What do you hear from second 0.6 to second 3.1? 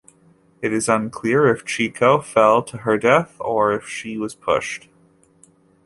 It is unclear if Chieko fell to her